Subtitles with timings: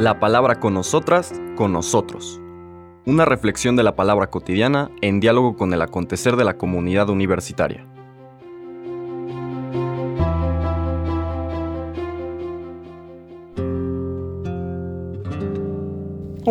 [0.00, 2.40] La palabra con nosotras, con nosotros.
[3.04, 7.86] Una reflexión de la palabra cotidiana en diálogo con el acontecer de la comunidad universitaria.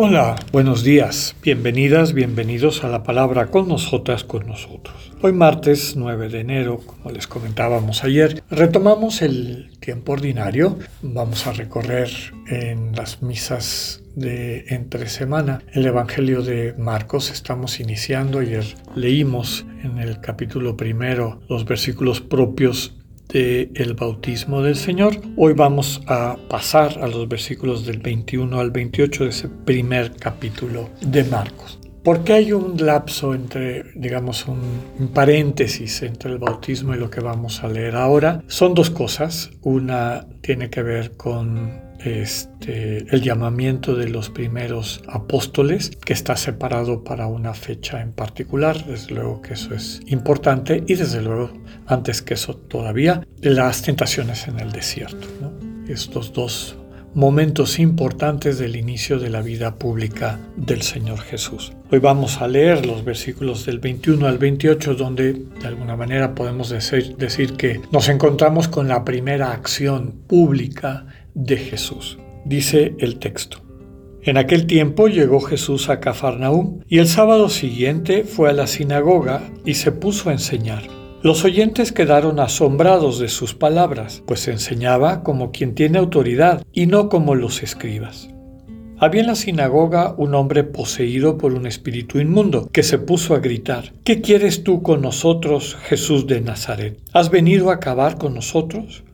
[0.02, 5.12] Hola, buenos días, bienvenidas, bienvenidos a la palabra con nosotras, con nosotros.
[5.20, 10.78] Hoy martes 9 de enero, como les comentábamos ayer, retomamos el tiempo ordinario.
[11.02, 12.08] Vamos a recorrer
[12.46, 17.30] en las misas de entre semana el Evangelio de Marcos.
[17.30, 22.94] Estamos iniciando, ayer leímos en el capítulo primero los versículos propios
[23.32, 25.20] el bautismo del Señor.
[25.36, 30.88] Hoy vamos a pasar a los versículos del 21 al 28 de ese primer capítulo
[31.00, 31.78] de Marcos.
[32.02, 37.20] ¿Por qué hay un lapso entre, digamos, un, paréntesis entre el bautismo y lo que
[37.20, 38.42] vamos a leer ahora?
[38.46, 39.50] Son dos cosas.
[39.62, 47.04] Una tiene que ver con este, el llamamiento de los primeros apóstoles, que está separado
[47.04, 51.52] para una fecha en particular, desde luego que eso es importante, y desde luego,
[51.86, 55.26] antes que eso todavía, las tentaciones en el desierto.
[55.88, 56.76] Estos dos
[57.14, 61.72] momentos importantes del inicio de la vida pública del Señor Jesús.
[61.90, 66.70] Hoy vamos a leer los versículos del 21 al 28 donde de alguna manera podemos
[66.70, 72.18] decir, decir que nos encontramos con la primera acción pública de Jesús.
[72.44, 73.58] Dice el texto.
[74.22, 79.42] En aquel tiempo llegó Jesús a Cafarnaúm y el sábado siguiente fue a la sinagoga
[79.64, 80.82] y se puso a enseñar.
[81.22, 87.08] Los oyentes quedaron asombrados de sus palabras, pues enseñaba como quien tiene autoridad y no
[87.08, 88.30] como los escribas.
[88.98, 93.38] Había en la sinagoga un hombre poseído por un espíritu inmundo, que se puso a
[93.38, 96.98] gritar, ¿Qué quieres tú con nosotros, Jesús de Nazaret?
[97.14, 99.04] ¿Has venido a acabar con nosotros?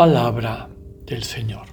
[0.00, 0.66] palabra
[1.04, 1.66] del Señor.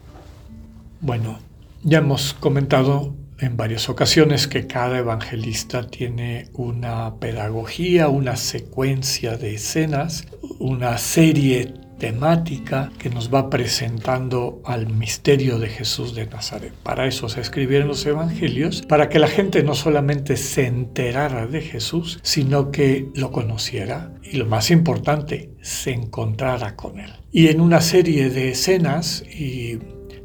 [1.00, 1.40] Bueno,
[1.84, 9.54] ya hemos comentado en varias ocasiones que cada evangelista tiene una pedagogía, una secuencia de
[9.54, 10.28] escenas,
[10.60, 16.74] una serie temática que nos va presentando al misterio de Jesús de Nazaret.
[16.84, 21.62] Para eso se escribieron los evangelios, para que la gente no solamente se enterara de
[21.62, 27.12] Jesús, sino que lo conociera y lo más importante, se encontrara con él.
[27.32, 29.80] Y en una serie de escenas y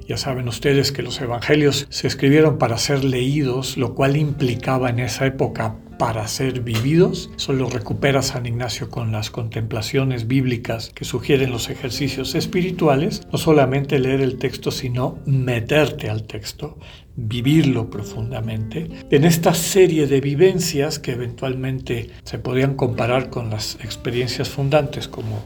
[0.08, 4.98] ya saben ustedes que los evangelios se escribieron para ser leídos, lo cual implicaba en
[4.98, 7.30] esa época para ser vividos.
[7.36, 13.22] Solo recupera San Ignacio con las contemplaciones bíblicas que sugieren los ejercicios espirituales.
[13.30, 16.76] No solamente leer el texto, sino meterte al texto,
[17.14, 18.90] vivirlo profundamente.
[19.12, 25.44] En esta serie de vivencias que eventualmente se podían comparar con las experiencias fundantes como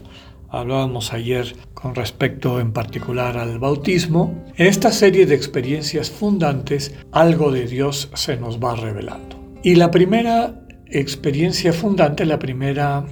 [0.49, 7.51] hablábamos ayer con respecto en particular al bautismo, en esta serie de experiencias fundantes algo
[7.51, 9.36] de Dios se nos va revelando.
[9.67, 13.03] Y la primera experiencia fundante, la primera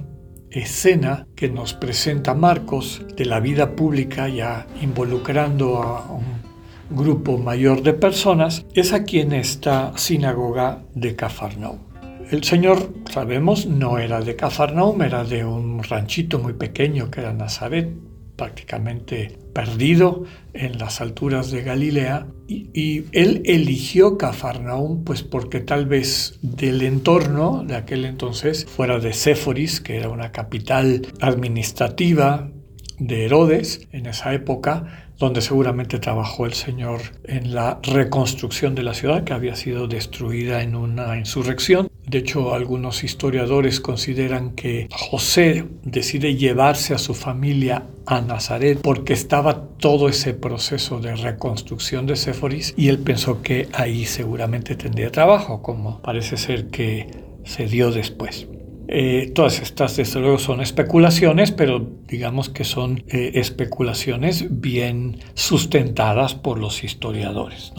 [0.50, 7.82] escena que nos presenta Marcos de la vida pública ya involucrando a un grupo mayor
[7.82, 11.80] de personas, es aquí en esta sinagoga de Cafarnaum.
[12.30, 17.34] El Señor, sabemos, no era de Cafarnaum, era de un ranchito muy pequeño que era
[17.34, 17.90] Nazaret,
[18.36, 26.38] prácticamente perdido en las alturas de Galilea y, él eligió Cafarnaum pues porque tal vez
[26.42, 32.50] del entorno de aquel entonces fuera de Séforis que era una capital administrativa
[32.98, 38.94] de Herodes en esa época donde seguramente trabajó el Señor en la reconstrucción de la
[38.94, 41.88] ciudad que había sido destruida en una insurrección.
[42.06, 49.12] De hecho, algunos historiadores consideran que José decide llevarse a su familia a Nazaret porque
[49.12, 55.10] estaba todo ese proceso de reconstrucción de Séforis y él pensó que ahí seguramente tendría
[55.10, 57.08] trabajo, como parece ser que
[57.44, 58.46] se dio después.
[58.88, 66.36] Eh, todas estas, desde luego, son especulaciones, pero digamos que son eh, especulaciones bien sustentadas
[66.36, 67.72] por los historiadores.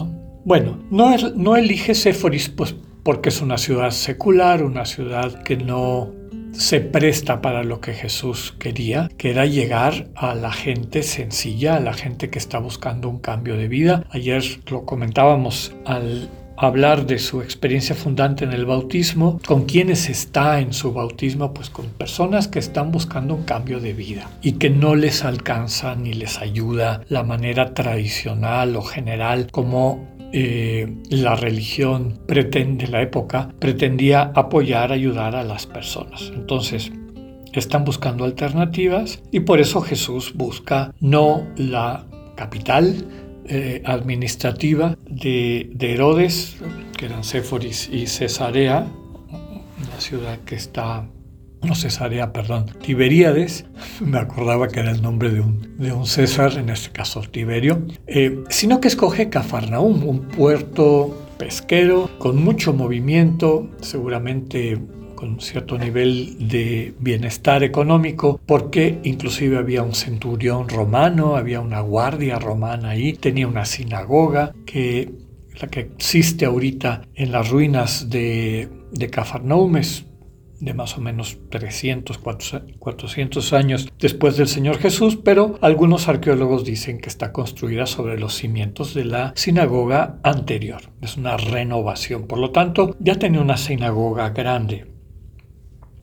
[0.44, 2.74] Bueno, no, no elige Séforis pues,
[3.08, 6.12] porque es una ciudad secular, una ciudad que no
[6.52, 11.80] se presta para lo que Jesús quería, que era llegar a la gente sencilla, a
[11.80, 14.04] la gente que está buscando un cambio de vida.
[14.10, 16.28] Ayer lo comentábamos al
[16.58, 21.70] hablar de su experiencia fundante en el bautismo, con quienes está en su bautismo, pues
[21.70, 26.12] con personas que están buscando un cambio de vida y que no les alcanza ni
[26.12, 34.32] les ayuda la manera tradicional o general como eh, la religión pretende, la época, pretendía
[34.34, 36.30] apoyar, ayudar a las personas.
[36.34, 36.92] Entonces,
[37.52, 42.94] están buscando alternativas y por eso Jesús busca no la capital
[43.46, 46.56] eh, administrativa de, Herodes,
[46.96, 48.86] que eran Séforis y Cesarea,
[49.90, 51.08] la ciudad que está
[51.62, 53.66] no Cesarea, perdón, Tiberíades,
[54.00, 57.86] me acordaba que era el nombre de un, de un César, en este caso Tiberio,
[58.06, 64.78] eh, sino que escoge Cafarnaum, un puerto pesquero con mucho movimiento, seguramente
[65.14, 72.38] con cierto nivel de bienestar económico, porque inclusive había un centurión romano, había una guardia
[72.38, 75.10] romana ahí, tenía una sinagoga que
[75.60, 80.07] la que existe ahorita en las ruinas de, de Cafarnaum es
[80.60, 87.00] de más o menos 300, 400 años después del Señor Jesús, pero algunos arqueólogos dicen
[87.00, 90.82] que está construida sobre los cimientos de la sinagoga anterior.
[91.00, 94.86] Es una renovación, por lo tanto, ya tenía una sinagoga grande.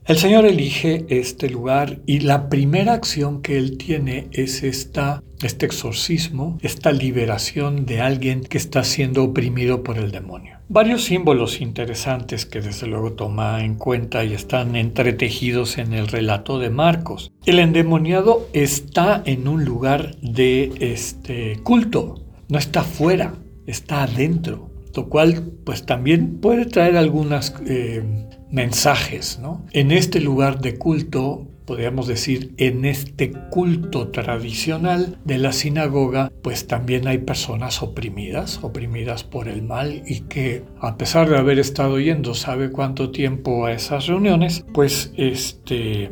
[0.05, 5.65] El Señor elige este lugar y la primera acción que Él tiene es esta, este
[5.65, 10.54] exorcismo, esta liberación de alguien que está siendo oprimido por el demonio.
[10.67, 16.57] Varios símbolos interesantes que desde luego toma en cuenta y están entretejidos en el relato
[16.57, 17.31] de Marcos.
[17.45, 23.35] El endemoniado está en un lugar de este culto, no está fuera,
[23.67, 28.03] está adentro, lo cual pues también puede traer algunas eh,
[28.49, 29.37] mensajes.
[29.39, 29.63] ¿no?
[29.71, 36.67] En este lugar de culto, podríamos decir, en este culto tradicional de la sinagoga, pues
[36.67, 41.99] también hay personas oprimidas, oprimidas por el mal y que a pesar de haber estado
[41.99, 46.11] yendo sabe cuánto tiempo a esas reuniones, pues este,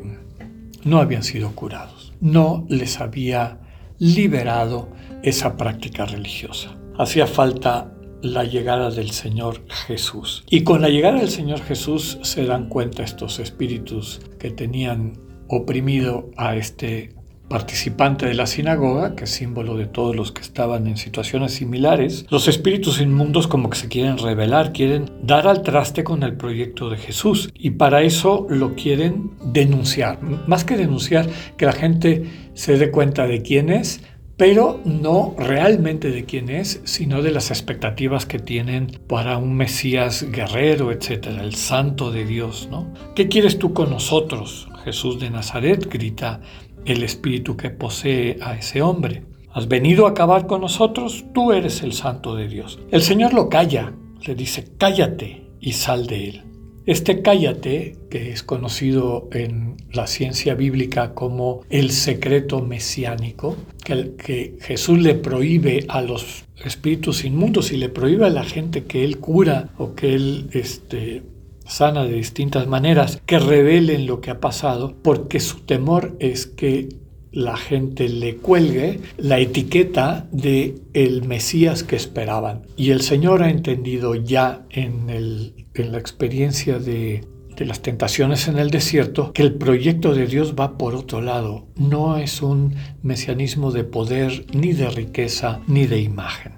[0.83, 3.59] no habían sido curados, no les había
[3.99, 4.89] liberado
[5.21, 6.75] esa práctica religiosa.
[6.97, 10.43] Hacía falta la llegada del Señor Jesús.
[10.49, 15.19] Y con la llegada del Señor Jesús se dan cuenta estos espíritus que tenían
[15.53, 17.13] oprimido a este
[17.49, 22.25] participante de la sinagoga, que es símbolo de todos los que estaban en situaciones similares,
[22.29, 26.89] los espíritus inmundos como que se quieren revelar, quieren dar al traste con el proyecto
[26.89, 30.19] de Jesús y para eso lo quieren denunciar.
[30.47, 31.27] Más que denunciar,
[31.57, 32.23] que la gente
[32.55, 34.01] se dé cuenta de quién es,
[34.37, 40.25] pero no realmente de quién es, sino de las expectativas que tienen para un Mesías
[40.31, 42.93] guerrero, etcétera, el santo de Dios, ¿no?
[43.15, 44.67] ¿Qué quieres tú con nosotros?
[44.83, 46.41] Jesús de Nazaret grita
[46.85, 49.23] el espíritu que posee a ese hombre.
[49.51, 51.25] ¿Has venido a acabar con nosotros?
[51.33, 52.79] Tú eres el santo de Dios.
[52.91, 53.93] El Señor lo calla,
[54.25, 56.43] le dice, cállate y sal de él.
[56.85, 64.57] Este cállate, que es conocido en la ciencia bíblica como el secreto mesiánico, que, que,
[64.59, 69.19] Jesús le prohíbe a los espíritus inmundos y le prohíbe a la gente que él
[69.19, 71.23] cura o que él este,
[71.65, 76.89] sana de distintas maneras, que revelen lo que ha pasado, porque su temor es que
[77.33, 82.61] la gente le cuelgue la etiqueta de el Mesías que esperaban.
[82.77, 87.25] Y el Señor ha entendido ya en, el, en la experiencia de,
[87.57, 91.65] de las tentaciones en el desierto que el proyecto de Dios va por otro lado.
[91.75, 96.53] No es un mesianismo de poder, ni de riqueza, ni de imagen.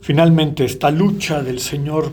[0.00, 2.12] Finalmente, esta lucha del Señor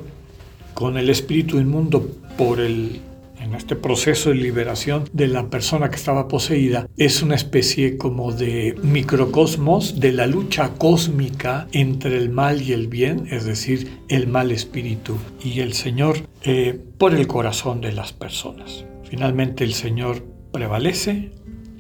[0.74, 3.02] con el espíritu inmundo por el
[3.44, 8.32] en este proceso de liberación de la persona que estaba poseída, es una especie como
[8.32, 14.28] de microcosmos de la lucha cósmica entre el mal y el bien, es decir, el
[14.28, 18.86] mal espíritu y el Señor eh, por el corazón de las personas.
[19.10, 21.32] Finalmente el Señor prevalece,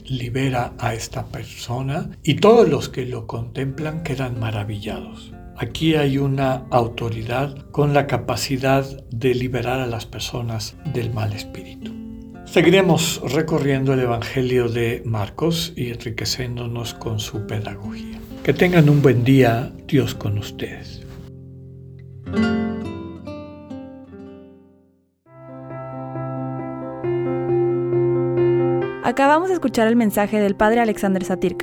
[0.05, 5.32] libera a esta persona y todos los que lo contemplan quedan maravillados.
[5.57, 11.91] Aquí hay una autoridad con la capacidad de liberar a las personas del mal espíritu.
[12.45, 18.19] Seguiremos recorriendo el Evangelio de Marcos y enriqueciéndonos con su pedagogía.
[18.43, 21.01] Que tengan un buen día, Dios con ustedes.
[29.03, 31.62] Acabamos de escuchar el mensaje del Padre Alexander Satirka.